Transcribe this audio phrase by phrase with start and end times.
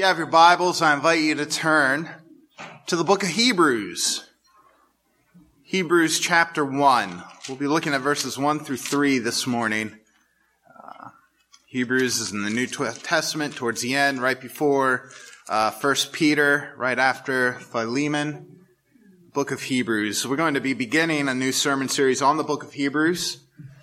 [0.00, 2.08] you have your Bibles, I invite you to turn
[2.86, 4.24] to the book of Hebrews.
[5.62, 7.22] Hebrews chapter 1.
[7.46, 9.98] We'll be looking at verses 1 through 3 this morning.
[10.74, 11.10] Uh,
[11.66, 15.10] Hebrews is in the New Testament towards the end, right before
[15.50, 18.60] uh, 1 Peter, right after Philemon.
[19.34, 20.26] Book of Hebrews.
[20.26, 23.40] we're going to be beginning a new sermon series on the book of Hebrews.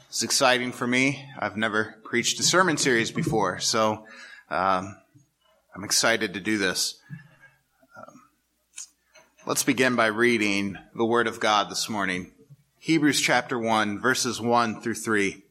[0.09, 1.29] It's exciting for me.
[1.37, 4.07] I've never preached a sermon series before, so
[4.49, 4.95] um,
[5.77, 6.99] I'm excited to do this.
[7.95, 8.21] Um,
[9.45, 12.31] let's begin by reading the Word of God this morning.
[12.79, 15.43] Hebrews chapter 1, verses 1 through 3.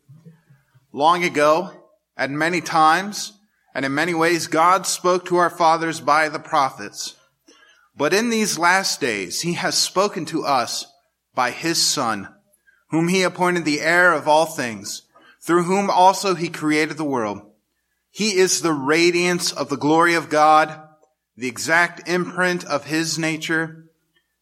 [0.93, 1.71] Long ago,
[2.17, 3.35] and many times,
[3.73, 7.15] and in many ways, God spoke to our fathers by the prophets.
[7.97, 10.87] But in these last days, He has spoken to us
[11.37, 12.35] by His Son,
[12.89, 15.03] whom He appointed the heir of all things,
[15.41, 17.43] through whom also He created the world.
[18.17, 20.75] He is the radiance of the glory of God,
[21.37, 23.91] the exact imprint of his nature,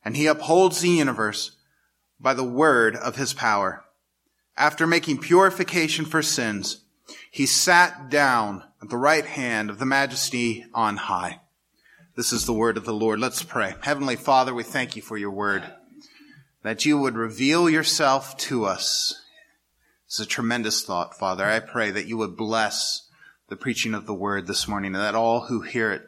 [0.05, 1.57] and he upholds the universe
[2.21, 3.83] by the word of his power.
[4.57, 6.85] After making purification for sins,
[7.33, 11.41] he sat down at the right hand of the majesty on high.
[12.15, 13.19] This is the word of the Lord.
[13.19, 13.75] Let's pray.
[13.81, 15.65] Heavenly Father, we thank you for your word,
[16.63, 19.21] that you would reveal yourself to us.
[20.07, 21.45] It's a tremendous thought, Father.
[21.45, 23.04] I pray that you would bless
[23.55, 26.03] the preaching of the word this morning, and that all who hear it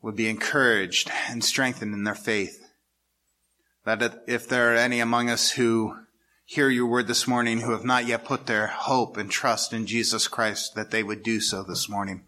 [0.00, 2.70] would be encouraged and strengthened in their faith.
[3.84, 5.96] That if there are any among us who
[6.44, 9.86] hear your word this morning who have not yet put their hope and trust in
[9.86, 12.22] Jesus Christ, that they would do so this morning.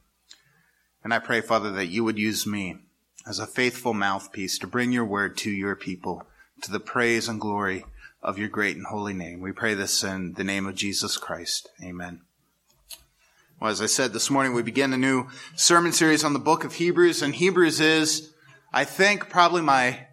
[1.04, 2.78] And I pray, Father, that you would use me
[3.24, 6.26] as a faithful mouthpiece to bring your word to your people,
[6.62, 7.84] to the praise and glory
[8.20, 9.40] of your great and holy name.
[9.40, 11.68] We pray this in the name of Jesus Christ.
[11.80, 12.22] Amen.
[13.62, 16.64] Well, as I said this morning, we begin a new sermon series on the book
[16.64, 18.34] of Hebrews, and Hebrews is,
[18.72, 20.08] I think, probably my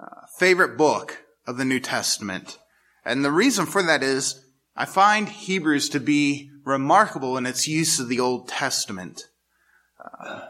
[0.00, 2.56] uh, favorite book of the New Testament.
[3.04, 4.44] And the reason for that is
[4.76, 9.24] I find Hebrews to be remarkable in its use of the Old Testament.
[9.98, 10.42] Uh,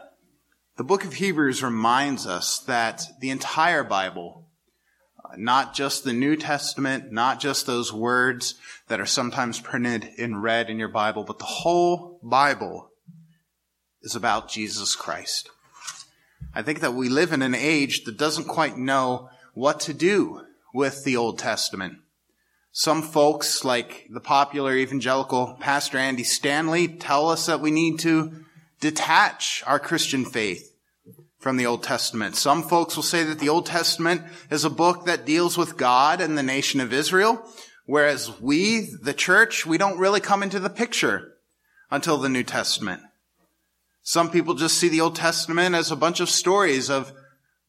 [0.77, 4.48] the book of Hebrews reminds us that the entire Bible
[5.37, 8.55] not just the New Testament, not just those words
[8.87, 12.89] that are sometimes printed in red in your Bible, but the whole Bible
[14.01, 15.49] is about Jesus Christ.
[16.53, 20.45] I think that we live in an age that doesn't quite know what to do
[20.73, 21.97] with the Old Testament.
[22.71, 28.45] Some folks, like the popular evangelical Pastor Andy Stanley, tell us that we need to
[28.79, 30.73] detach our Christian faith
[31.39, 32.35] from the Old Testament.
[32.35, 36.21] Some folks will say that the Old Testament is a book that deals with God
[36.21, 37.43] and the nation of Israel,
[37.85, 41.35] whereas we, the church, we don't really come into the picture
[41.89, 43.01] until the New Testament.
[44.03, 47.13] Some people just see the Old Testament as a bunch of stories of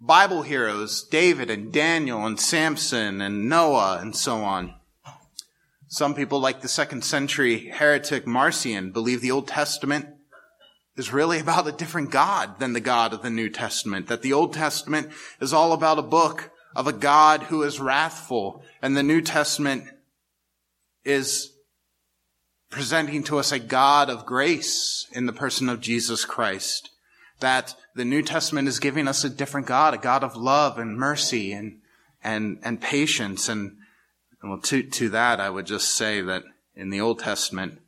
[0.00, 4.74] Bible heroes, David and Daniel and Samson and Noah and so on.
[5.86, 10.06] Some people, like the second century heretic Marcion, believe the Old Testament
[10.96, 14.08] is really about a different God than the God of the New Testament.
[14.08, 18.62] That the Old Testament is all about a book of a God who is wrathful,
[18.82, 19.84] and the New Testament
[21.04, 21.52] is
[22.70, 26.90] presenting to us a God of grace in the person of Jesus Christ.
[27.40, 30.96] That the New Testament is giving us a different God, a God of love and
[30.96, 31.80] mercy and,
[32.22, 33.48] and, and patience.
[33.48, 33.76] And,
[34.40, 36.44] and well, to, to that, I would just say that
[36.76, 37.80] in the Old Testament,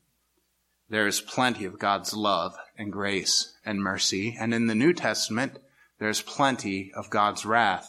[0.89, 4.37] there is plenty of God's love and grace and mercy.
[4.39, 5.59] And in the New Testament,
[5.99, 7.89] there's plenty of God's wrath.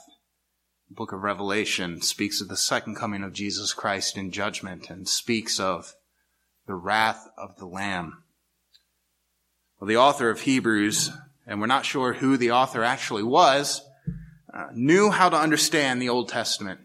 [0.90, 5.08] The book of Revelation speaks of the second coming of Jesus Christ in judgment and
[5.08, 5.96] speaks of
[6.68, 8.24] the wrath of the Lamb.
[9.80, 11.10] Well, the author of Hebrews,
[11.48, 13.82] and we're not sure who the author actually was,
[14.54, 16.80] uh, knew how to understand the Old Testament.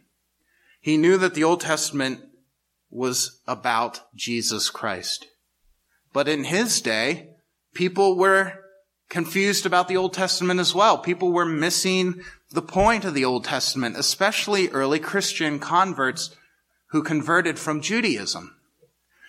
[0.81, 2.22] He knew that the Old Testament
[2.91, 5.26] was about Jesus Christ.
[6.12, 7.28] But in his day,
[7.78, 8.55] people were
[9.09, 10.99] confused about the Old Testament as well.
[10.99, 12.20] People were missing
[12.50, 16.35] the point of the Old Testament, especially early Christian converts
[16.88, 18.56] who converted from Judaism.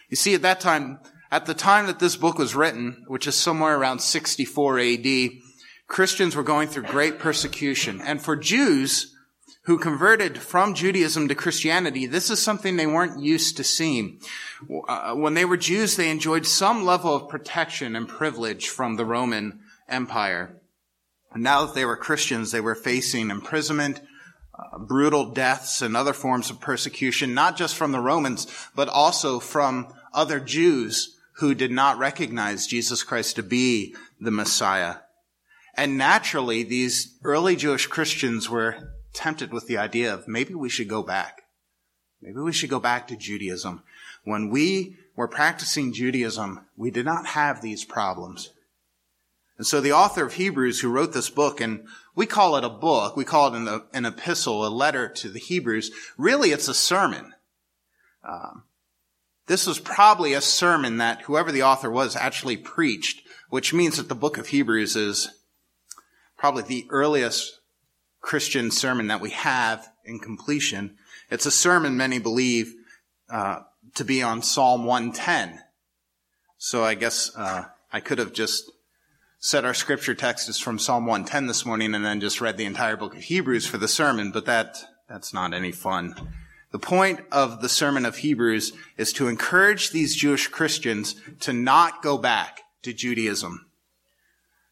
[0.10, 0.98] You see, at that time,
[1.30, 5.30] at the time that this book was written, which is somewhere around 64 AD,
[5.88, 8.02] Christians were going through great persecution.
[8.02, 9.16] And for Jews,
[9.70, 14.20] who converted from Judaism to Christianity, this is something they weren't used to seeing.
[14.88, 19.06] Uh, when they were Jews, they enjoyed some level of protection and privilege from the
[19.06, 20.60] Roman Empire.
[21.32, 24.02] And now that they were Christians, they were facing imprisonment,
[24.58, 29.40] uh, brutal deaths, and other forms of persecution, not just from the Romans, but also
[29.40, 34.96] from other Jews who did not recognize Jesus Christ to be the Messiah.
[35.76, 40.88] And naturally, these early Jewish Christians were tempted with the idea of maybe we should
[40.88, 41.42] go back.
[42.22, 43.84] Maybe we should go back to Judaism.
[44.24, 48.52] When we were practicing Judaism, we did not have these problems.
[49.58, 51.86] And so the author of Hebrews who wrote this book, and
[52.16, 55.40] we call it a book, we call it an, an epistle, a letter to the
[55.40, 57.34] Hebrews, really it's a sermon.
[58.24, 58.64] Um,
[59.48, 64.08] this was probably a sermon that whoever the author was actually preached, which means that
[64.08, 65.30] the book of Hebrews is
[66.38, 67.59] probably the earliest
[68.22, 70.98] Christian sermon that we have in completion.
[71.30, 72.74] It's a sermon many believe
[73.30, 73.62] uh,
[73.96, 75.60] to be on Psalm 110.
[76.58, 78.72] So I guess uh, I could have just
[79.40, 82.66] said our scripture text is from Psalm 110 this morning and then just read the
[82.66, 84.78] entire book of Hebrews for the sermon, but that
[85.08, 86.14] that's not any fun.
[86.72, 92.04] The point of the sermon of Hebrews is to encourage these Jewish Christians to not
[92.04, 93.66] go back to Judaism.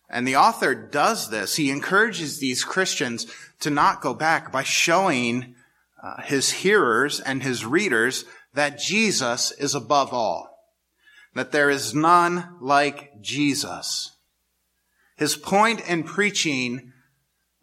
[0.09, 1.55] And the author does this.
[1.55, 3.27] He encourages these Christians
[3.59, 5.55] to not go back by showing
[6.01, 10.49] uh, his hearers and his readers that Jesus is above all.
[11.35, 14.15] That there is none like Jesus.
[15.17, 16.93] His point in preaching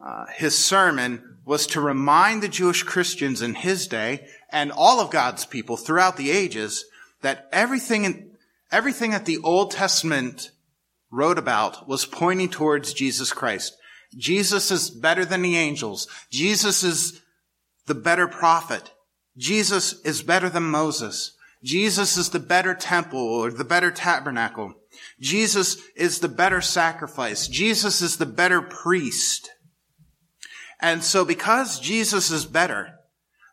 [0.05, 5.11] uh, his sermon was to remind the Jewish Christians in his day and all of
[5.11, 6.85] God's people throughout the ages
[7.23, 8.31] that everything in,
[8.71, 10.51] everything that the Old Testament
[11.15, 13.77] wrote about was pointing towards Jesus Christ.
[14.17, 16.09] Jesus is better than the angels.
[16.31, 17.23] Jesus is
[17.87, 18.93] the better prophet.
[19.37, 21.37] Jesus is better than Moses.
[21.63, 24.75] Jesus is the better temple or the better tabernacle.
[25.21, 27.49] Jesus is the better sacrifice.
[27.49, 29.51] Jesus is the better priest.
[30.81, 32.99] And so because Jesus is better,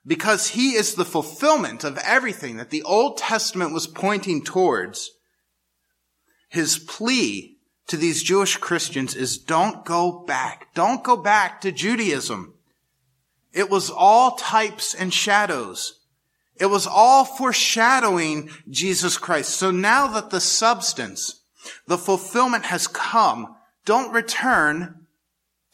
[0.06, 5.12] because he is the fulfillment of everything that the Old Testament was pointing towards,
[6.52, 7.58] his plea
[7.88, 10.68] to these Jewish Christians is don't go back.
[10.74, 12.56] Don't go back to Judaism.
[13.54, 16.02] It was all types and shadows.
[16.58, 19.52] It was all foreshadowing Jesus Christ.
[19.52, 21.42] So now that the substance,
[21.88, 23.56] the fulfillment has come,
[23.86, 25.08] don't return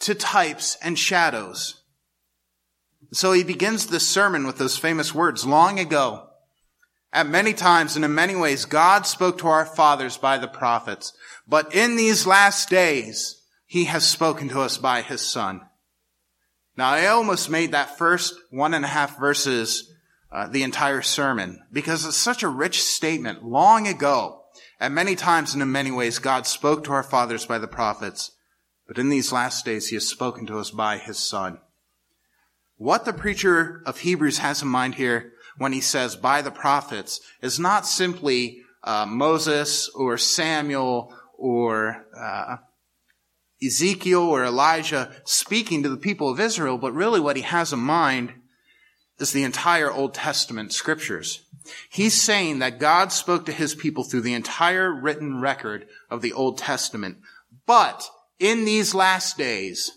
[0.02, 1.82] to types and shadows.
[3.12, 6.27] So he begins this sermon with those famous words, long ago,
[7.14, 11.14] at many times and in many ways, God spoke to our fathers by the prophets.
[11.48, 15.62] But in these last days, he has spoken to us by his son.
[16.76, 19.92] Now, I almost made that first one and a half verses
[20.32, 23.44] uh, the entire sermon because it's such a rich statement.
[23.44, 24.44] Long ago,
[24.80, 28.32] at many times and in many ways, God spoke to our fathers by the prophets,
[28.88, 31.60] but in these last days, he has spoken to us by his son.
[32.78, 37.20] What the preacher of Hebrews has in mind here when he says by the prophets
[37.42, 42.58] is not simply uh, Moses or Samuel or uh,
[43.64, 47.80] Ezekiel or Elijah speaking to the people of Israel, but really what he has in
[47.80, 48.34] mind
[49.20, 51.44] is the entire Old Testament scriptures.
[51.90, 56.34] He's saying that God spoke to his people through the entire written record of the
[56.34, 57.18] Old Testament.
[57.66, 58.08] But
[58.40, 59.92] in these last days,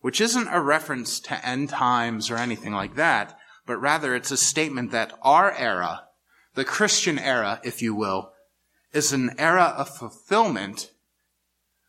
[0.00, 4.36] which isn't a reference to end times or anything like that, but rather it's a
[4.36, 6.04] statement that our era,
[6.54, 8.32] the Christian era, if you will,
[8.92, 10.92] is an era of fulfillment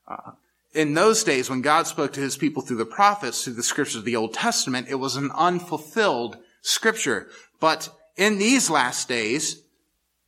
[0.07, 0.31] uh,
[0.73, 3.95] in those days, when God spoke to his people through the prophets, through the scriptures
[3.95, 7.27] of the Old Testament, it was an unfulfilled scripture.
[7.59, 9.61] But in these last days,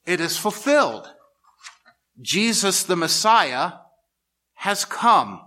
[0.06, 1.10] it is fulfilled.
[2.22, 3.74] Jesus, the Messiah,
[4.54, 5.42] has come.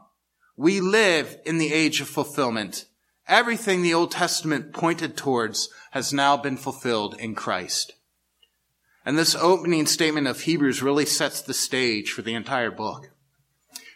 [0.57, 2.87] We live in the age of fulfillment.
[3.29, 7.93] Everything the Old Testament pointed towards has now been fulfilled in Christ.
[9.05, 13.11] And this opening statement of Hebrews really sets the stage for the entire book.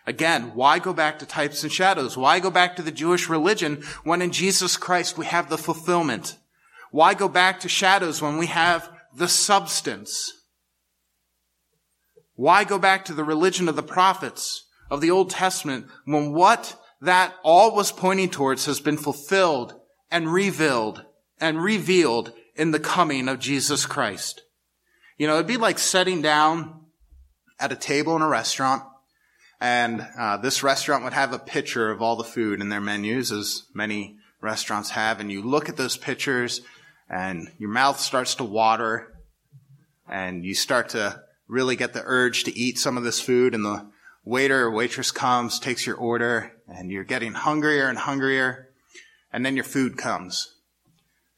[0.06, 2.16] Again, why go back to types and shadows?
[2.16, 6.36] Why go back to the Jewish religion when in Jesus Christ we have the fulfillment?
[6.90, 10.32] Why go back to shadows when we have the substance?
[12.34, 16.76] Why go back to the religion of the prophets of the Old Testament when what
[17.02, 19.75] that all was pointing towards has been fulfilled
[20.11, 21.04] and revealed
[21.40, 24.42] and revealed in the coming of Jesus Christ?
[25.18, 26.80] You know, it'd be like sitting down
[27.61, 28.82] at a table in a restaurant
[29.62, 33.30] and uh, this restaurant would have a picture of all the food in their menus,
[33.30, 35.21] as many restaurants have.
[35.21, 36.62] And you look at those pictures,
[37.09, 39.14] and your mouth starts to water,
[40.09, 43.54] and you start to really get the urge to eat some of this food.
[43.54, 43.88] And the
[44.25, 48.69] waiter or waitress comes, takes your order, and you're getting hungrier and hungrier.
[49.33, 50.57] And then your food comes.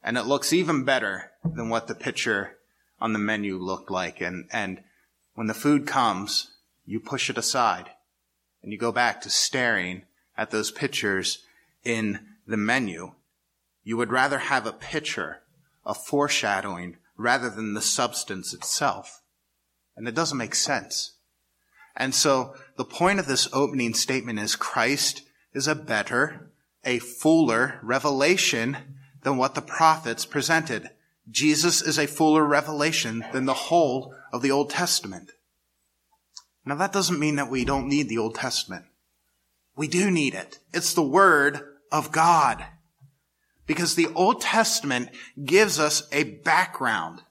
[0.03, 2.57] And it looks even better than what the picture
[3.01, 4.21] on the menu looked like.
[4.21, 4.83] And, and
[5.35, 6.51] when the food comes,
[6.85, 7.91] you push it aside
[8.63, 10.03] and you go back to staring
[10.37, 11.45] at those pictures
[11.85, 13.13] in the menu.
[13.83, 15.43] You would rather have a picture,
[15.85, 19.23] a foreshadowing, rather than the substance itself.
[19.97, 21.14] And it doesn't make sense.
[21.97, 25.23] And so the point of this opening statement is Christ
[25.53, 26.51] is a better,
[26.85, 28.77] a fuller revelation
[29.23, 30.91] than what the prophets presented.
[31.31, 35.33] Jesus is a fuller revelation than the whole of the Old Testament.
[36.65, 38.87] Now that doesn't mean that we don't need the Old Testament.
[39.77, 40.59] We do need it.
[40.73, 42.65] It's the Word of God.
[43.67, 45.11] Because the Old Testament
[45.43, 47.23] gives us a background.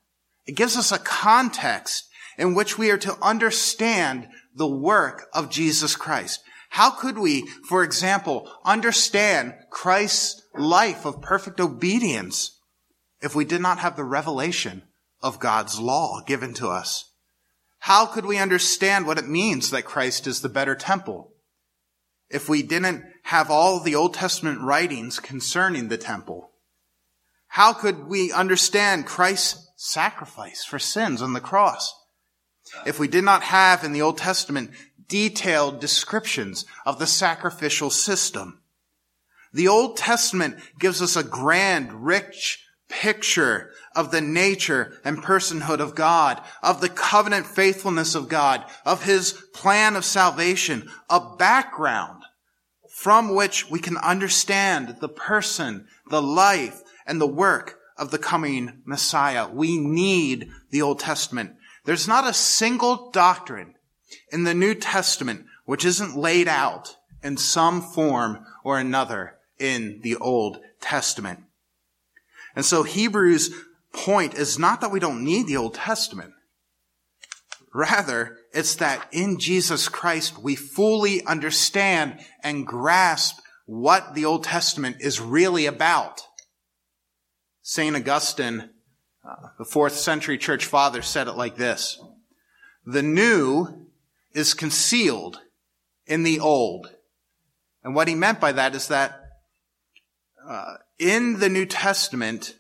[0.46, 5.96] It gives us a context in which we are to understand the work of Jesus
[5.96, 6.42] Christ.
[6.70, 12.60] How could we, for example, understand Christ's life of perfect obedience
[13.22, 14.84] if we did not have the revelation
[15.22, 17.12] of God's law given to us?
[17.80, 21.34] How could we understand what it means that Christ is the better temple
[22.30, 26.52] if we didn't have all the Old Testament writings concerning the temple?
[27.50, 31.94] How could we understand Christ's sacrifice for sins on the cross
[32.86, 34.72] if we did not have in the Old Testament
[35.08, 38.62] detailed descriptions of the sacrificial system?
[39.54, 45.96] The Old Testament gives us a grand, rich picture of the nature and personhood of
[45.96, 52.24] God, of the covenant faithfulness of God, of his plan of salvation, a background
[52.90, 58.82] from which we can understand the person, the life, and the work of the coming
[58.86, 59.48] Messiah.
[59.50, 61.56] We need the Old Testament.
[61.86, 63.76] There's not a single doctrine
[64.32, 70.16] in the New Testament which isn't laid out in some form or another in the
[70.18, 71.40] Old Testament.
[72.56, 73.54] And so Hebrews
[73.92, 76.34] point is not that we don't need the Old Testament.
[77.74, 84.98] Rather, it's that in Jesus Christ we fully understand and grasp what the Old Testament
[85.00, 86.22] is really about.
[87.62, 87.96] St.
[87.96, 88.70] Augustine,
[89.58, 92.02] the fourth century church father, said it like this.
[92.86, 93.88] The new
[94.34, 95.40] is concealed
[96.06, 96.92] in the old.
[97.84, 99.20] And what he meant by that is that
[100.48, 102.56] uh, in the New Testament,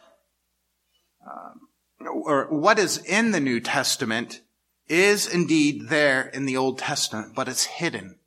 [1.26, 1.68] um,
[2.08, 4.42] or what is in the New Testament
[4.88, 8.18] is indeed there in the Old Testament, but it's hidden.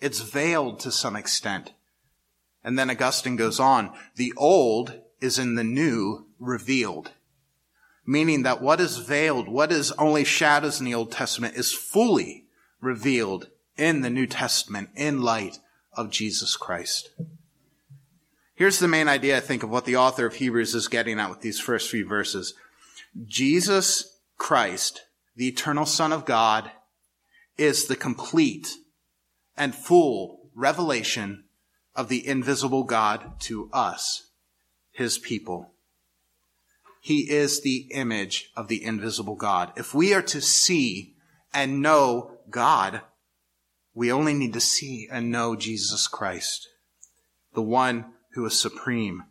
[0.00, 1.72] It's veiled to some extent.
[2.64, 7.12] And then Augustine goes on, the old is in the new revealed.
[8.04, 12.46] Meaning that what is veiled, what is only shadows in the Old Testament is fully
[12.80, 15.58] revealed in the New Testament in light
[15.92, 17.10] of Jesus Christ.
[18.54, 21.30] Here's the main idea, I think, of what the author of Hebrews is getting at
[21.30, 22.54] with these first few verses.
[23.26, 25.02] Jesus Christ,
[25.36, 26.70] the eternal Son of God,
[27.56, 28.74] is the complete
[29.56, 31.44] and full revelation
[31.94, 34.28] of the invisible God to us,
[34.90, 35.72] his people.
[37.04, 39.72] He is the image of the invisible God.
[39.74, 41.16] If we are to see
[41.52, 43.00] and know God,
[43.92, 46.68] we only need to see and know Jesus Christ,
[47.54, 49.24] the one who is supreme,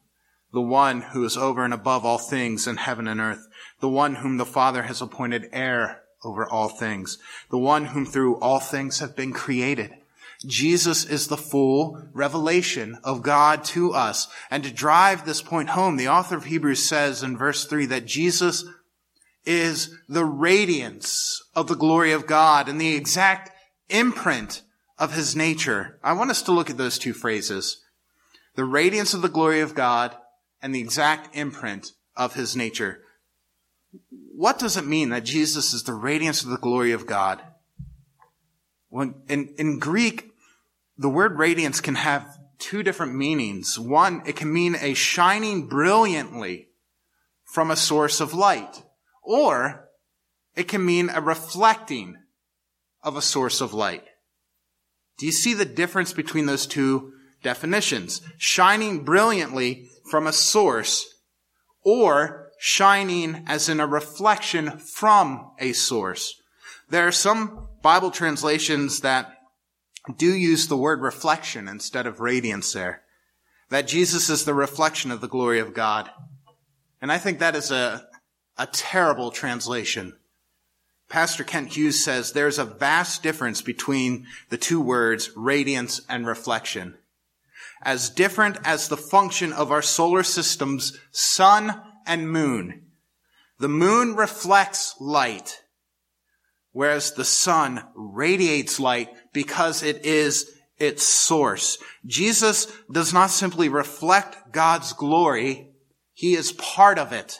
[0.51, 3.47] the one who is over and above all things in heaven and earth,
[3.79, 7.19] the one whom the Father has appointed heir over all things,
[7.51, 9.93] the one whom through all things have been created.
[10.45, 14.27] Jesus is the full revelation of God to us.
[14.49, 18.05] And to drive this point home, the author of Hebrews says in verse three that
[18.05, 18.65] Jesus
[19.45, 23.51] is the radiance of the glory of God and the exact
[23.89, 24.63] imprint
[24.97, 25.99] of his nature.
[26.03, 27.83] I want us to look at those two phrases
[28.55, 30.15] the radiance of the glory of God,
[30.61, 33.01] and the exact imprint of his nature.
[34.09, 37.41] What does it mean that Jesus is the radiance of the glory of God?
[38.89, 40.30] When, in, in Greek,
[41.01, 43.79] the word radiance can have two different meanings.
[43.79, 46.69] One, it can mean a shining brilliantly
[47.43, 48.83] from a source of light,
[49.23, 49.89] or
[50.55, 52.17] it can mean a reflecting
[53.03, 54.03] of a source of light.
[55.17, 58.21] Do you see the difference between those two definitions.
[58.37, 61.07] Shining brilliantly from a source
[61.83, 66.39] or shining as in a reflection from a source.
[66.89, 69.35] There are some Bible translations that
[70.17, 73.03] do use the word reflection instead of radiance there.
[73.69, 76.09] That Jesus is the reflection of the glory of God.
[77.01, 78.07] And I think that is a,
[78.57, 80.17] a terrible translation.
[81.09, 86.97] Pastor Kent Hughes says there's a vast difference between the two words radiance and reflection
[87.81, 92.83] as different as the function of our solar system's sun and moon.
[93.59, 95.63] The moon reflects light,
[96.71, 101.77] whereas the sun radiates light because it is its source.
[102.05, 105.69] Jesus does not simply reflect God's glory,
[106.13, 107.39] he is part of it.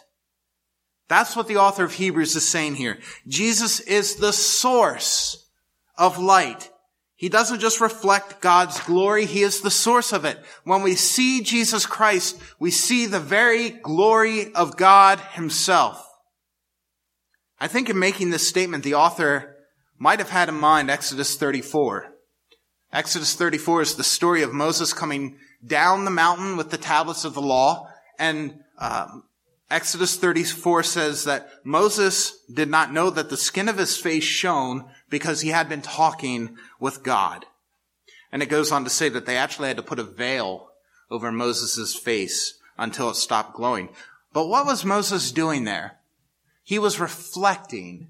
[1.10, 3.00] That's what the author of Hebrews is saying here.
[3.28, 5.50] Jesus is the source
[5.98, 6.70] of light.
[7.16, 10.40] He doesn't just reflect God's glory, He is the source of it.
[10.64, 16.04] When we see Jesus Christ, we see the very glory of God Himself.
[17.60, 19.56] I think in making this statement, the author
[20.01, 22.12] might have had in mind Exodus 34.
[22.91, 27.36] Exodus 34 is the story of Moses coming down the mountain with the tablets of
[27.36, 27.88] the law.
[28.17, 29.25] And um,
[29.70, 34.89] Exodus 34 says that Moses did not know that the skin of his face shone
[35.12, 37.46] because he had been talking with God.
[38.31, 40.72] And it goes on to say that they actually had to put a veil
[41.12, 43.89] over Moses' face until it stopped glowing.
[44.34, 46.00] But what was Moses doing there?
[46.63, 48.08] He was reflecting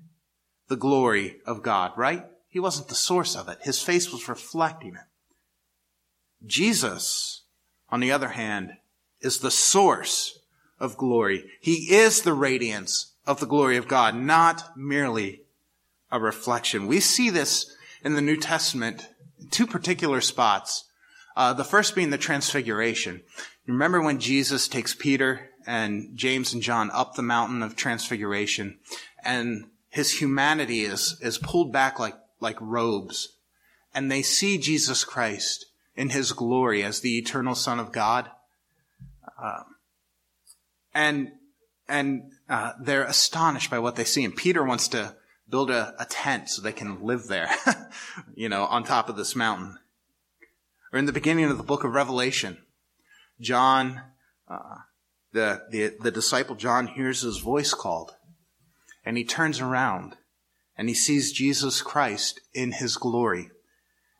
[0.71, 2.23] the glory of God, right?
[2.47, 3.57] He wasn't the source of it.
[3.61, 6.47] His face was reflecting it.
[6.47, 7.41] Jesus,
[7.89, 8.77] on the other hand,
[9.19, 10.39] is the source
[10.79, 11.43] of glory.
[11.59, 15.41] He is the radiance of the glory of God, not merely
[16.09, 16.87] a reflection.
[16.87, 19.09] We see this in the New Testament
[19.41, 20.85] in two particular spots.
[21.35, 23.23] Uh, the first being the transfiguration.
[23.67, 28.79] Remember when Jesus takes Peter and James and John up the mountain of transfiguration
[29.21, 33.37] and his humanity is, is pulled back like like robes,
[33.93, 38.31] and they see Jesus Christ in his glory as the eternal Son of God.
[39.41, 39.75] Um,
[40.93, 41.31] and
[41.89, 44.23] and uh, they're astonished by what they see.
[44.23, 45.15] And Peter wants to
[45.49, 47.49] build a, a tent so they can live there,
[48.33, 49.77] you know, on top of this mountain.
[50.93, 52.57] Or in the beginning of the book of Revelation,
[53.41, 54.01] John,
[54.47, 54.77] uh,
[55.33, 58.15] the, the the disciple John hears his voice called,
[59.05, 60.15] and he turns around
[60.77, 63.51] and he sees Jesus Christ in his glory.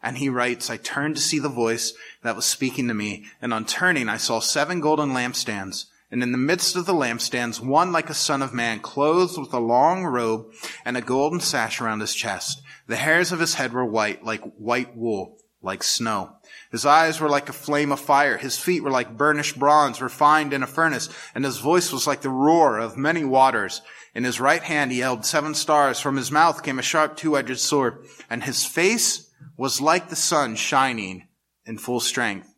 [0.04, 3.54] And he writes, I turned to see the voice that was speaking to me, and
[3.54, 7.92] on turning I saw seven golden lampstands, and in the midst of the lampstands one
[7.92, 10.52] like a son of man, clothed with a long robe
[10.84, 12.62] and a golden sash around his chest.
[12.88, 16.36] The hairs of his head were white, like white wool, like snow.
[16.72, 18.38] His eyes were like a flame of fire.
[18.38, 22.22] His feet were like burnished bronze refined in a furnace, and his voice was like
[22.22, 23.82] the roar of many waters.
[24.14, 26.00] In his right hand he held seven stars.
[26.00, 30.56] From his mouth came a sharp two-edged sword, and his face was like the sun
[30.56, 31.28] shining
[31.66, 32.54] in full strength.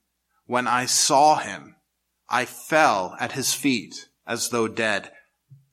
[0.45, 1.75] When I saw him,
[2.29, 5.11] I fell at his feet as though dead.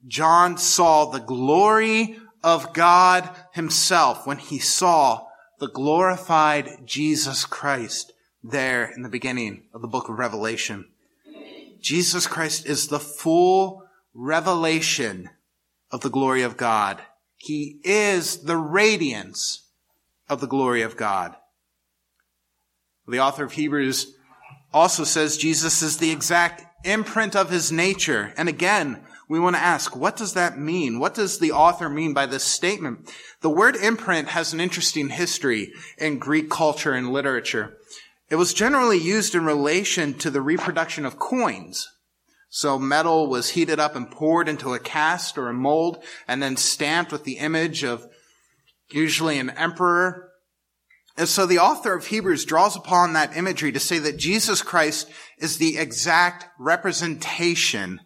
[0.07, 5.27] John saw the glory of God himself when he saw
[5.59, 8.13] the glorified Jesus Christ
[8.43, 10.87] there in the beginning of the book of Revelation.
[11.81, 15.31] Jesus Christ is the full revelation
[15.91, 17.01] of the glory of God.
[17.37, 19.69] He is the radiance
[20.29, 21.35] of the glory of God.
[23.09, 24.15] The author of Hebrews
[24.73, 28.33] also says Jesus is the exact imprint of his nature.
[28.37, 30.99] And again, we want to ask, what does that mean?
[30.99, 33.11] What does the author mean by this statement?
[33.43, 37.77] The word imprint has an interesting history in Greek culture and literature.
[38.29, 41.89] It was generally used in relation to the reproduction of coins.
[42.51, 46.57] So metal was heated up and poured into a cast or a mold and then
[46.57, 48.09] stamped with the image of
[48.91, 50.33] usually an emperor.
[51.17, 55.09] And so the author of Hebrews draws upon that imagery to say that Jesus Christ
[55.39, 58.01] is the exact representation,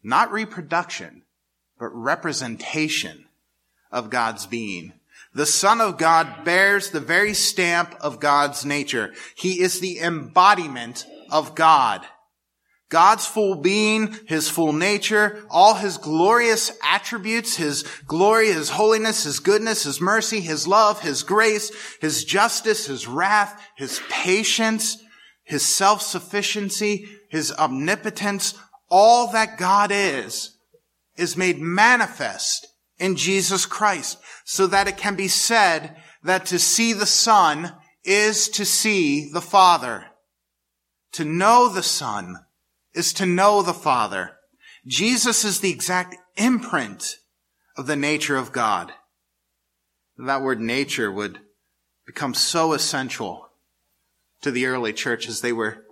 [0.00, 1.22] not reproduction,
[1.76, 3.24] but representation
[3.90, 4.92] of God's being.
[5.34, 9.12] The Son of God bears the very stamp of God's nature.
[9.34, 12.06] He is the embodiment of God.
[12.90, 19.38] God's full being, His full nature, all His glorious attributes, His glory, His holiness, His
[19.38, 24.98] goodness, His mercy, His love, His grace, His justice, His wrath, His patience,
[25.44, 28.54] His self-sufficiency, His omnipotence,
[28.90, 30.58] all that God is,
[31.16, 32.66] is made manifest
[32.98, 37.72] in Jesus Christ so that it can be said that to see the Son
[38.04, 40.06] is to see the Father.
[41.12, 42.36] To know the Son
[42.94, 44.32] is to know the Father.
[44.86, 47.16] Jesus is the exact imprint
[47.76, 48.92] of the nature of God.
[50.16, 51.38] That word nature would
[52.06, 53.48] become so essential
[54.42, 55.84] to the early church as they were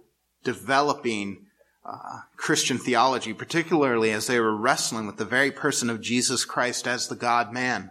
[0.45, 1.47] developing
[1.85, 6.87] uh, Christian theology, particularly as they were wrestling with the very person of Jesus Christ
[6.87, 7.91] as the God man.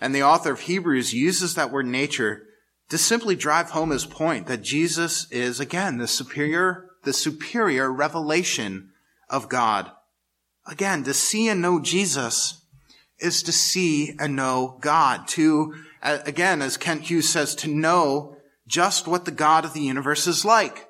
[0.00, 2.44] And the author of Hebrews uses that word nature
[2.90, 8.90] to simply drive home his point that Jesus is, again, the superior the superior revelation
[9.30, 9.90] of God.
[10.66, 12.62] Again, to see and know Jesus
[13.18, 15.26] is to see and know God.
[15.28, 20.26] To, again, as Kent Hughes says, to know just what the God of the universe
[20.26, 20.86] is like.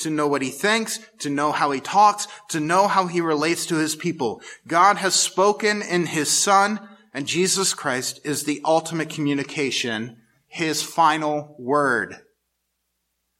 [0.00, 3.64] To know what he thinks, to know how he talks, to know how he relates
[3.66, 4.42] to his people.
[4.66, 11.56] God has spoken in his son, and Jesus Christ is the ultimate communication, his final
[11.58, 12.16] word.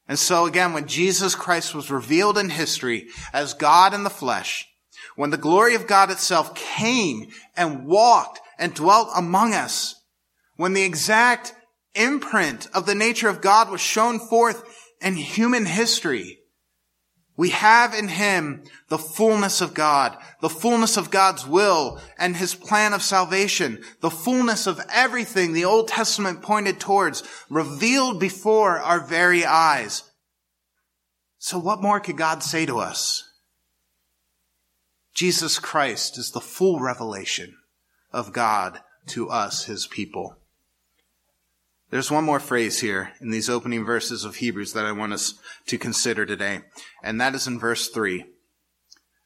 [0.09, 4.69] And so again, when Jesus Christ was revealed in history as God in the flesh,
[5.17, 10.03] when the glory of God itself came and walked and dwelt among us,
[10.57, 11.55] when the exact
[11.95, 14.63] imprint of the nature of God was shown forth
[15.01, 16.39] in human history,
[17.37, 22.55] we have in him the fullness of God, the fullness of God's will and his
[22.55, 29.01] plan of salvation, the fullness of everything the Old Testament pointed towards, revealed before our
[29.01, 30.11] very eyes.
[31.39, 33.23] So what more could God say to us?
[35.15, 37.57] Jesus Christ is the full revelation
[38.13, 40.37] of God to us, his people.
[41.89, 45.35] There's one more phrase here in these opening verses of Hebrews that I want us
[45.67, 46.63] to consider today,
[47.01, 48.25] and that is in verse 3.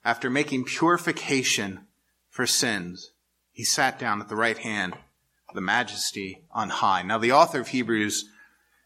[0.05, 1.87] After making purification
[2.29, 3.13] for sins,
[3.51, 4.93] he sat down at the right hand
[5.49, 7.03] of the majesty on high.
[7.03, 8.27] Now, the author of Hebrews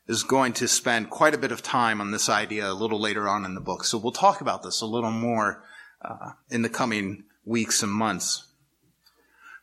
[0.07, 3.29] is going to spend quite a bit of time on this idea a little later
[3.29, 5.65] on in the book, so we'll talk about this a little more
[6.01, 8.47] uh, in the coming weeks and months.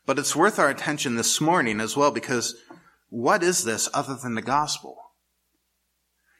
[0.06, 2.56] But it's worth our attention this morning as well because
[3.12, 4.98] what is this other than the gospel?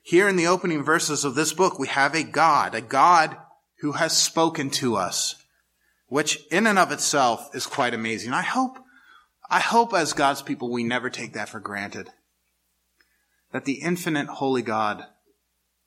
[0.02, 3.36] Here in the opening verses of this book, we have a God, a God
[3.82, 5.36] who has spoken to us,
[6.08, 8.32] which in and of itself is quite amazing.
[8.32, 8.80] I hope,
[9.50, 12.10] I hope as God's people, we never take that for granted.
[13.52, 15.04] That the infinite holy God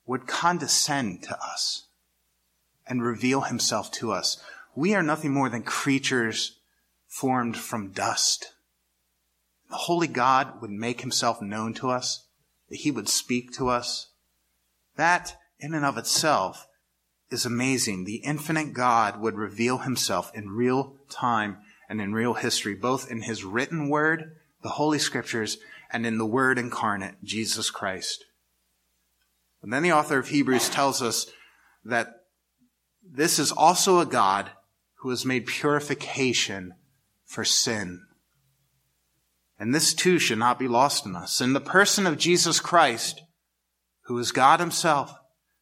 [0.05, 1.87] would condescend to us
[2.85, 4.37] and reveal himself to us.
[4.75, 6.59] We are nothing more than creatures
[7.07, 8.51] formed from dust
[9.69, 12.25] the Holy God would make himself known to us,
[12.69, 14.09] that he would speak to us,
[14.95, 16.67] that in and of itself
[17.29, 18.03] is amazing.
[18.03, 21.57] The infinite God would reveal himself in real time
[21.89, 25.57] and in real history, both in his written word, the Holy Scriptures,
[25.91, 28.25] and in the Word incarnate, Jesus Christ.
[29.61, 31.27] And then the author of Hebrews tells us
[31.83, 32.25] that
[33.07, 34.51] this is also a God
[34.95, 36.73] who has made purification
[37.25, 38.04] for sin.
[39.57, 41.39] And this too should not be lost in us.
[41.39, 43.21] In the person of Jesus Christ,
[44.05, 45.15] who is God himself,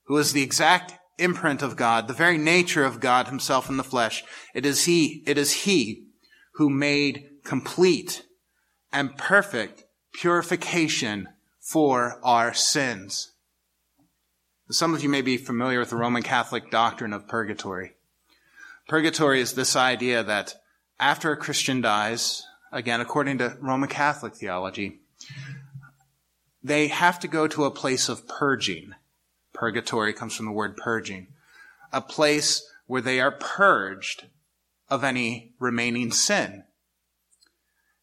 [0.05, 3.83] who is the exact imprint of God, the very nature of God himself in the
[3.83, 6.07] flesh, it is he, it is he
[6.55, 8.23] who made complete
[8.91, 11.27] and perfect purification
[11.59, 13.31] for our sins.
[14.69, 17.93] Some of you may be familiar with the Roman Catholic doctrine of purgatory.
[18.87, 20.55] Purgatory is this idea that
[20.99, 24.99] after a Christian dies, again, according to Roman Catholic theology,
[26.61, 28.93] they have to go to a place of purging.
[29.53, 31.27] Purgatory comes from the word purging.
[31.93, 34.25] A place where they are purged
[34.89, 36.63] of any remaining sin.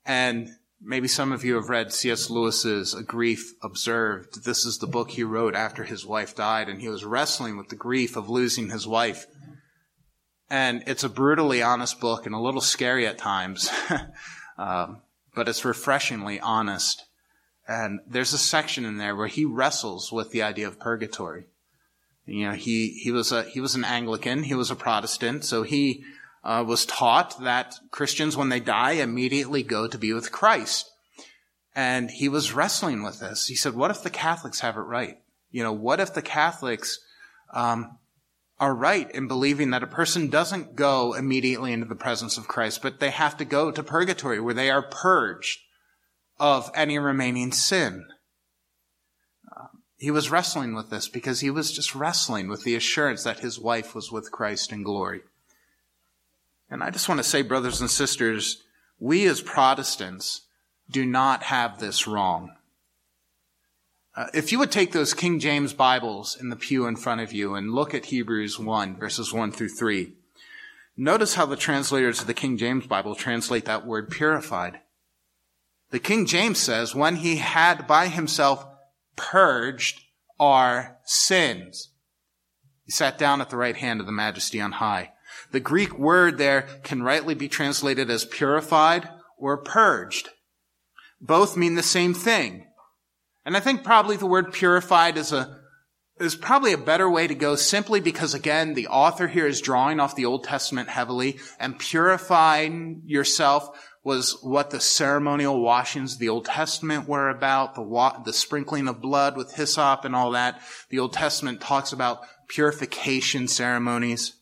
[0.07, 2.31] And maybe some of you have read C.S.
[2.31, 4.45] Lewis's A Grief Observed.
[4.45, 7.69] This is the book he wrote after his wife died, and he was wrestling with
[7.69, 9.27] the grief of losing his wife.
[10.49, 13.71] And it's a brutally honest book and a little scary at times.
[14.61, 14.99] Um,
[15.35, 17.07] but it's refreshingly honest.
[17.67, 21.45] And there's a section in there where he wrestles with the idea of purgatory.
[22.27, 25.63] You know, he, he was a, he was an Anglican, he was a Protestant, so
[25.63, 26.05] he
[26.45, 30.91] uh, was taught that Christians, when they die, immediately go to be with Christ.
[31.75, 33.47] And he was wrestling with this.
[33.47, 35.19] He said, what if the Catholics have it right?
[35.51, 36.99] You know, what if the Catholics
[37.55, 37.97] um,
[38.61, 42.83] are right in believing that a person doesn't go immediately into the presence of Christ,
[42.83, 45.61] but they have to go to purgatory where they are purged
[46.39, 48.05] of any remaining sin.
[49.57, 53.41] Uh, he was wrestling with this because he was just wrestling with the assurance that
[53.41, 55.23] his wife was with Christ in glory.
[56.69, 58.63] And I just want to say, brothers and sisters,
[58.99, 60.43] we as Protestants
[60.91, 62.51] do not have this wrong.
[64.17, 67.33] Uh, if you would take those King James Bibles in the pew in front of
[67.33, 70.13] you and look at Hebrews 1, verses 1 through 3,
[70.97, 74.81] notice how the translators of the King James Bible translate that word purified.
[75.91, 78.67] The King James says, when he had by himself
[79.15, 80.01] purged
[80.41, 81.91] our sins.
[82.85, 85.13] He sat down at the right hand of the majesty on high.
[85.53, 90.31] The Greek word there can rightly be translated as purified or purged.
[91.21, 92.67] Both mean the same thing.
[93.51, 95.59] And I think probably the word purified is a,
[96.21, 99.99] is probably a better way to go simply because again, the author here is drawing
[99.99, 103.69] off the Old Testament heavily and purifying yourself
[104.05, 108.87] was what the ceremonial washings of the Old Testament were about, the, wa- the sprinkling
[108.87, 110.61] of blood with hyssop and all that.
[110.91, 114.35] The Old Testament talks about purification ceremonies.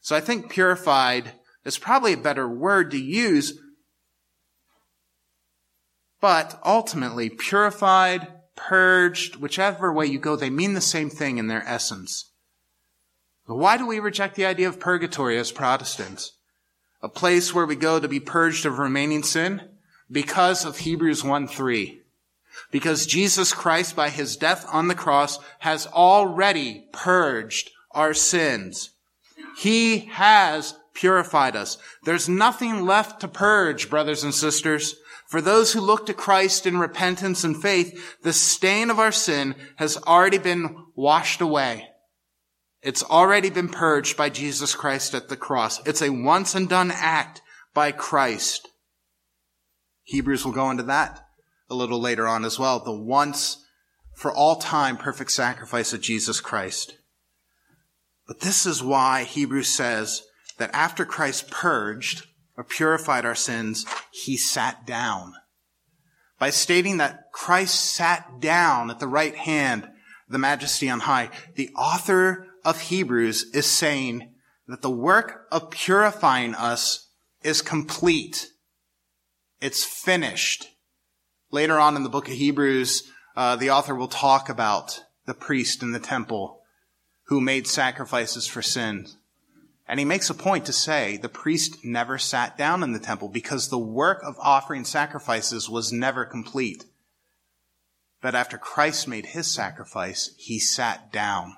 [0.00, 1.32] So I think purified
[1.66, 3.60] is probably a better word to use.
[6.18, 11.62] But ultimately, purified, purged, whichever way you go, they mean the same thing in their
[11.66, 12.32] essence.
[13.46, 16.32] But why do we reject the idea of purgatory as Protestants?
[17.00, 19.62] A place where we go to be purged of remaining sin?
[20.10, 22.02] Because of Hebrews 1 3.
[22.70, 28.90] Because Jesus Christ, by his death on the cross, has already purged our sins.
[29.56, 31.78] He has purified us.
[32.02, 34.96] There's nothing left to purge, brothers and sisters.
[35.28, 39.54] For those who look to Christ in repentance and faith, the stain of our sin
[39.76, 41.86] has already been washed away.
[42.80, 45.86] It's already been purged by Jesus Christ at the cross.
[45.86, 47.42] It's a once and done act
[47.74, 48.68] by Christ.
[50.04, 51.26] Hebrews will go into that
[51.68, 52.82] a little later on as well.
[52.82, 53.62] The once
[54.14, 56.96] for all time perfect sacrifice of Jesus Christ.
[58.26, 60.22] But this is why Hebrews says
[60.56, 62.26] that after Christ purged
[62.58, 65.32] or purified our sins, he sat down.
[66.40, 69.88] By stating that Christ sat down at the right hand,
[70.28, 74.32] the majesty on high, the author of Hebrews is saying
[74.66, 77.08] that the work of purifying us
[77.44, 78.50] is complete.
[79.60, 80.66] It's finished.
[81.52, 83.04] Later on in the book of Hebrews,
[83.36, 86.60] uh, the author will talk about the priest in the temple
[87.26, 89.16] who made sacrifices for sins.
[89.88, 93.28] And he makes a point to say the priest never sat down in the temple
[93.28, 96.84] because the work of offering sacrifices was never complete.
[98.20, 101.56] But after Christ made his sacrifice, he sat down.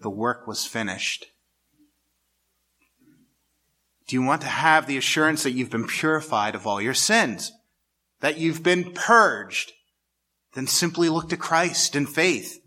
[0.00, 1.26] The work was finished.
[4.06, 7.50] Do you want to have the assurance that you've been purified of all your sins?
[8.20, 9.72] That you've been purged?
[10.54, 12.60] Then simply look to Christ in faith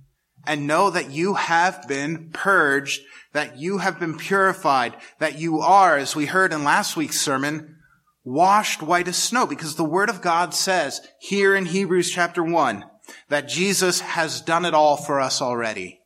[0.49, 3.01] and know that you have been purged
[3.33, 7.77] that you have been purified, that you are, as we heard in last week's sermon,
[8.23, 12.83] washed white as snow, because the word of God says here in Hebrews chapter 1
[13.29, 15.99] that Jesus has done it all for us already.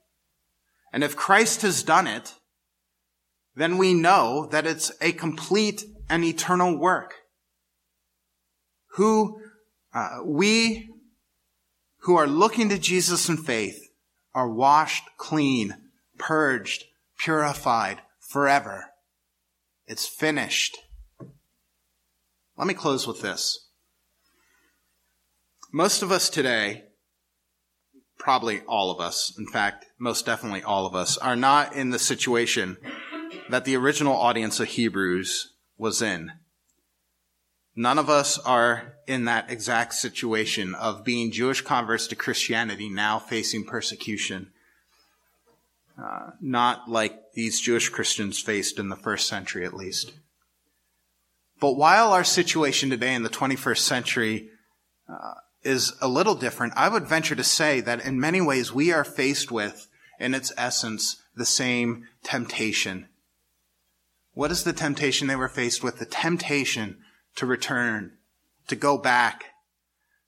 [0.91, 2.35] And if Christ has done it,
[3.55, 7.13] then we know that it's a complete and eternal work.
[8.95, 9.39] Who,
[9.93, 10.89] uh, we
[11.99, 13.82] who are looking to Jesus in faith
[14.35, 15.75] are washed clean,
[16.17, 16.85] purged,
[17.19, 18.85] purified forever.
[19.87, 20.77] It's finished.
[22.57, 23.67] Let me close with this.
[25.71, 26.83] Most of us today,
[28.19, 31.99] probably all of us, in fact, most definitely all of us, are not in the
[31.99, 32.77] situation
[33.49, 36.31] that the original audience of Hebrews was in.
[37.75, 43.19] None of us are in that exact situation of being Jewish converts to Christianity now
[43.19, 44.51] facing persecution
[46.01, 50.13] uh, not like these Jewish Christians faced in the first century at least.
[51.59, 54.49] But while our situation today in the 21st century
[55.07, 58.91] uh, is a little different, I would venture to say that in many ways we
[58.91, 59.87] are faced with,
[60.19, 63.07] in its essence, the same temptation.
[64.33, 65.99] What is the temptation they were faced with?
[65.99, 66.97] The temptation
[67.35, 68.13] to return,
[68.67, 69.45] to go back,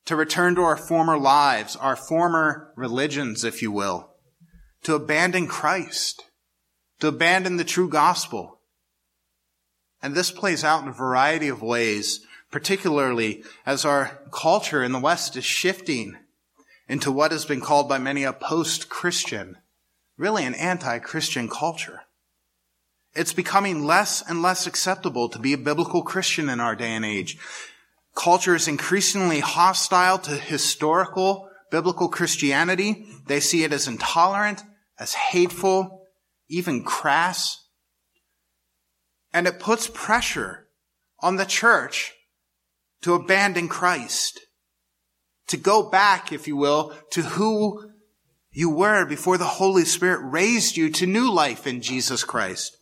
[0.06, 4.12] to return to our former lives, our former religions, if you will
[4.86, 6.26] to abandon Christ,
[7.00, 8.60] to abandon the true gospel.
[10.02, 12.20] And this plays out in a variety of ways,
[12.52, 16.18] particularly as our culture in the West is shifting
[16.88, 19.58] into what has been called by many a post-Christian,
[20.18, 22.02] really an anti-Christian culture.
[23.16, 27.04] It's becoming less and less acceptable to be a biblical Christian in our day and
[27.04, 27.40] age.
[28.16, 33.06] Culture is increasingly hostile to historical biblical Christianity.
[33.28, 34.64] They see it as intolerant
[34.98, 36.08] as hateful,
[36.48, 37.68] even crass.
[39.34, 40.68] And it puts pressure
[41.20, 42.14] on the church
[43.02, 44.40] to abandon Christ,
[45.48, 47.92] to go back, if you will, to who
[48.52, 52.78] you were before the Holy Spirit raised you to new life in Jesus Christ.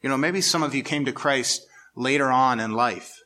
[0.00, 3.21] You know, maybe some of you came to Christ later on in life.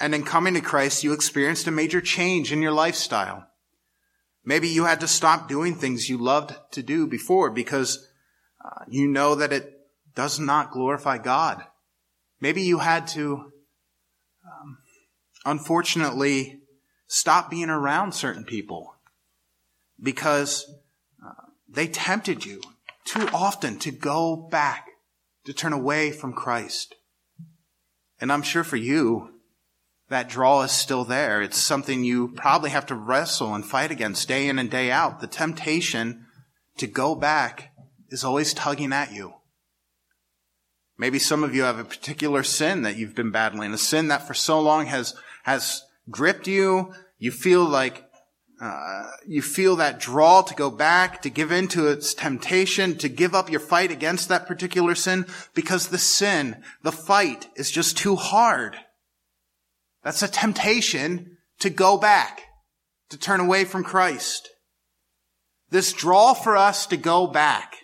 [0.00, 3.46] And in coming to Christ, you experienced a major change in your lifestyle.
[4.44, 8.06] Maybe you had to stop doing things you loved to do before because
[8.64, 9.72] uh, you know that it
[10.14, 11.64] does not glorify God.
[12.40, 13.52] Maybe you had to,
[14.46, 14.78] um,
[15.44, 16.60] unfortunately,
[17.08, 18.94] stop being around certain people
[20.00, 20.70] because
[21.24, 22.60] uh, they tempted you
[23.04, 24.86] too often to go back,
[25.44, 26.94] to turn away from Christ.
[28.20, 29.34] And I'm sure for you,
[30.08, 31.42] that draw is still there.
[31.42, 35.20] It's something you probably have to wrestle and fight against day in and day out.
[35.20, 36.26] The temptation
[36.78, 37.72] to go back
[38.08, 39.34] is always tugging at you.
[40.96, 44.26] Maybe some of you have a particular sin that you've been battling, a sin that
[44.26, 46.92] for so long has, has gripped you.
[47.18, 48.07] You feel like,
[48.60, 53.08] uh, you feel that draw to go back, to give in to its temptation, to
[53.08, 57.96] give up your fight against that particular sin because the sin, the fight is just
[57.96, 58.76] too hard.
[60.02, 62.42] That's a temptation to go back,
[63.10, 64.50] to turn away from Christ.
[65.70, 67.76] This draw for us to go back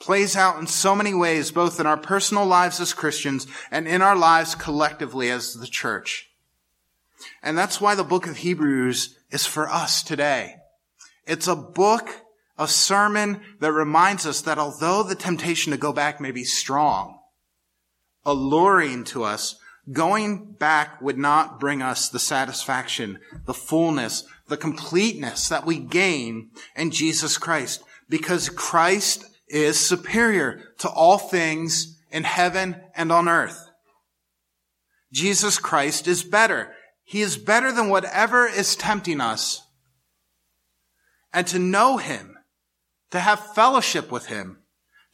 [0.00, 4.00] plays out in so many ways, both in our personal lives as Christians and in
[4.00, 6.29] our lives collectively as the church.
[7.42, 10.56] And that's why the book of Hebrews is for us today.
[11.26, 12.08] It's a book,
[12.58, 17.18] a sermon that reminds us that although the temptation to go back may be strong,
[18.24, 19.56] alluring to us,
[19.92, 26.50] going back would not bring us the satisfaction, the fullness, the completeness that we gain
[26.76, 33.70] in Jesus Christ because Christ is superior to all things in heaven and on earth.
[35.12, 36.72] Jesus Christ is better.
[37.10, 39.66] He is better than whatever is tempting us.
[41.32, 42.36] And to know Him,
[43.10, 44.58] to have fellowship with Him,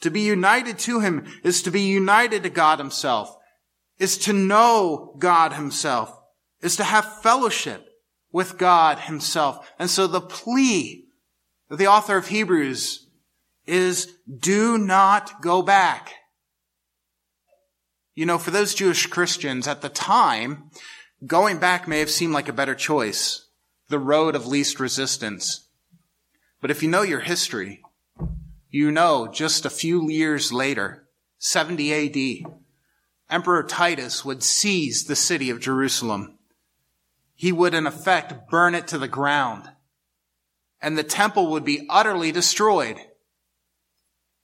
[0.02, 3.34] to be united to Him is to be united to God Himself,
[3.98, 6.14] is to know God Himself,
[6.60, 7.88] is to have fellowship
[8.30, 9.72] with God Himself.
[9.78, 11.06] And so the plea
[11.70, 13.08] that the author of Hebrews
[13.64, 16.12] is do not go back.
[18.14, 20.70] You know, for those Jewish Christians at the time,
[21.24, 23.46] going back may have seemed like a better choice,
[23.88, 25.68] the road of least resistance.
[26.60, 27.82] But if you know your history,
[28.68, 31.06] you know just a few years later,
[31.38, 32.52] 70 AD,
[33.30, 36.38] Emperor Titus would seize the city of Jerusalem.
[37.34, 39.70] He would in effect burn it to the ground
[40.80, 42.96] and the temple would be utterly destroyed.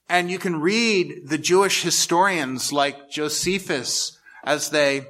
[0.08, 5.06] And you can read the Jewish historians like Josephus as they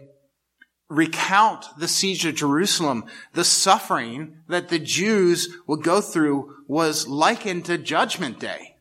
[0.93, 3.05] recount the siege of Jerusalem.
[3.33, 8.77] The suffering that the Jews would go through was likened to judgment day.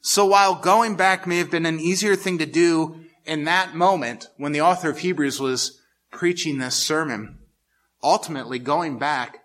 [0.00, 4.28] So while going back may have been an easier thing to do in that moment
[4.36, 7.38] when the author of Hebrews was preaching this sermon,
[8.02, 9.40] ultimately going back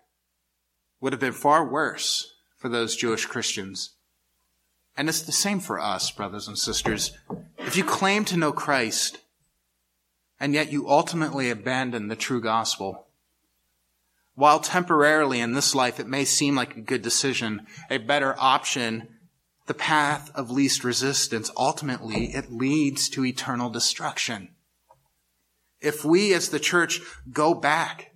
[1.00, 3.90] would have been far worse for those Jewish Christians.
[4.96, 7.12] And it's the same for us, brothers and sisters.
[7.58, 9.18] If you claim to know Christ,
[10.44, 13.06] and yet you ultimately abandon the true gospel,
[14.34, 19.08] while temporarily in this life it may seem like a good decision, a better option,
[19.64, 24.50] the path of least resistance, ultimately it leads to eternal destruction.
[25.80, 27.00] If we as the church
[27.32, 28.12] go back,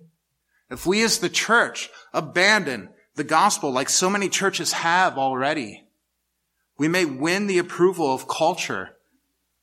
[0.69, 5.87] if we as the church abandon the gospel like so many churches have already,
[6.77, 8.91] we may win the approval of culture,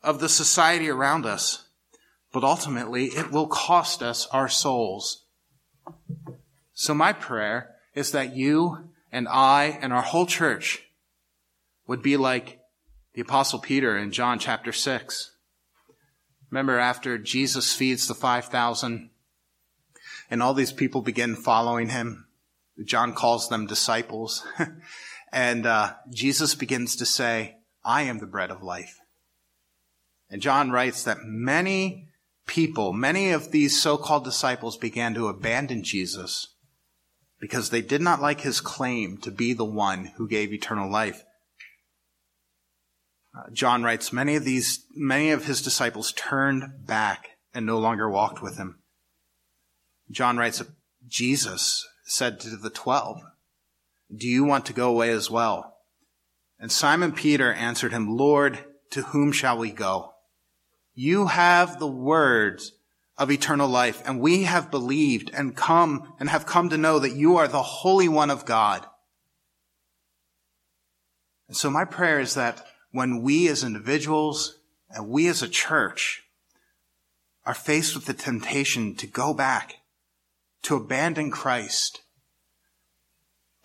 [0.03, 1.66] of the society around us,
[2.33, 5.25] but ultimately it will cost us our souls.
[6.75, 10.83] So my prayer is that you and I and our whole church
[11.87, 12.61] would be like
[13.15, 15.33] the apostle Peter in John chapter 6.
[16.51, 19.11] Remember after Jesus feeds the 5,000
[20.31, 22.27] and all these people begin following him.
[22.85, 24.47] John calls them disciples.
[25.33, 29.01] And uh, Jesus begins to say, I am the bread of life.
[30.31, 32.06] And John writes that many
[32.47, 36.55] people, many of these so-called disciples began to abandon Jesus
[37.41, 41.25] because they did not like his claim to be the one who gave eternal life.
[43.37, 48.09] Uh, John writes, many of these, many of his disciples turned back and no longer
[48.09, 48.79] walked with him.
[50.11, 50.63] John writes,
[51.07, 53.21] Jesus said to the twelve,
[54.15, 55.75] do you want to go away as well?
[56.59, 60.15] And Simon Peter answered him, Lord, to whom shall we go?
[60.99, 62.73] You have the words
[63.19, 67.14] of eternal life, and we have believed and come and have come to know that
[67.14, 68.85] you are the Holy One of God.
[71.49, 74.59] And so my prayer is that when we as individuals
[74.91, 76.25] and we as a church
[77.45, 79.75] are faced with the temptation to go back,
[80.62, 82.01] to abandon Christ,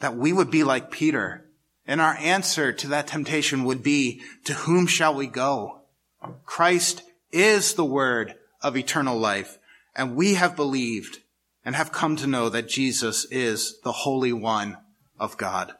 [0.01, 1.45] that we would be like Peter.
[1.87, 5.83] And our answer to that temptation would be, to whom shall we go?
[6.45, 9.57] Christ is the word of eternal life.
[9.95, 11.19] And we have believed
[11.65, 14.77] and have come to know that Jesus is the Holy One
[15.19, 15.73] of God.